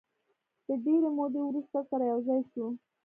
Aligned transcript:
د 0.67 0.69
ډېرې 0.83 1.09
مودې 1.17 1.41
وروسته 1.45 1.79
سره 1.89 2.03
یو 2.11 2.19
ځای 2.27 2.39
شوو. 2.51 2.67